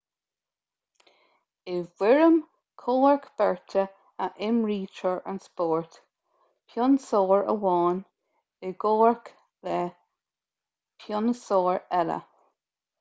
i 1.73 1.73
bhfoirm 1.89 2.37
comhrac 2.83 3.27
beirte 3.41 3.83
a 4.27 4.29
imrítear 4.47 5.19
an 5.33 5.41
spórt 5.43 5.99
pionsóir 6.73 7.45
amháin 7.55 8.01
i 8.69 8.73
gcomhrac 8.85 9.33
le 9.69 9.77
pionsóir 11.05 11.81
eile 12.01 12.19